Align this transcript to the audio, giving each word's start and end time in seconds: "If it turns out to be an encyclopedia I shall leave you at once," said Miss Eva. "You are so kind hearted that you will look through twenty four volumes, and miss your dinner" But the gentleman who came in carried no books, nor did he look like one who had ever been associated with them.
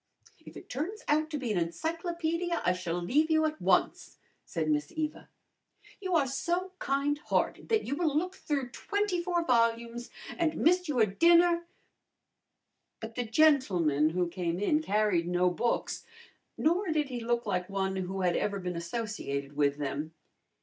"If 0.43 0.57
it 0.57 0.67
turns 0.67 1.03
out 1.07 1.29
to 1.29 1.37
be 1.37 1.51
an 1.51 1.59
encyclopedia 1.59 2.59
I 2.65 2.73
shall 2.73 2.99
leave 2.99 3.29
you 3.29 3.45
at 3.45 3.61
once," 3.61 4.17
said 4.43 4.67
Miss 4.67 4.91
Eva. 4.95 5.29
"You 5.99 6.15
are 6.15 6.25
so 6.25 6.71
kind 6.79 7.19
hearted 7.19 7.69
that 7.69 7.83
you 7.83 7.95
will 7.95 8.17
look 8.17 8.33
through 8.33 8.69
twenty 8.69 9.21
four 9.21 9.45
volumes, 9.45 10.09
and 10.39 10.57
miss 10.57 10.87
your 10.87 11.05
dinner" 11.05 11.67
But 12.99 13.13
the 13.13 13.25
gentleman 13.25 14.09
who 14.09 14.27
came 14.27 14.57
in 14.57 14.81
carried 14.81 15.27
no 15.27 15.51
books, 15.51 16.03
nor 16.57 16.87
did 16.89 17.09
he 17.09 17.19
look 17.19 17.45
like 17.45 17.69
one 17.69 17.95
who 17.97 18.21
had 18.21 18.35
ever 18.35 18.57
been 18.59 18.75
associated 18.75 19.55
with 19.55 19.77
them. 19.77 20.15